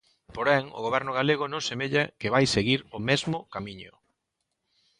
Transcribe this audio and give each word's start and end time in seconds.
Porén, 0.35 0.63
o 0.77 0.79
Goberno 0.85 1.11
galego 1.19 1.45
non 1.53 1.65
semella 1.69 2.03
que 2.19 2.31
vai 2.35 2.45
seguir 2.55 2.79
o 2.97 2.99
mesmo 3.09 3.37
camiño. 3.53 3.93